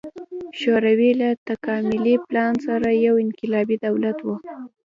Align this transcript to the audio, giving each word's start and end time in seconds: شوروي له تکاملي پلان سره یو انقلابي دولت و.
شوروي 0.59 1.11
له 1.21 1.29
تکاملي 1.49 2.15
پلان 2.27 2.53
سره 2.67 2.87
یو 3.05 3.15
انقلابي 3.25 3.77
دولت 3.85 4.17
و. 4.23 4.27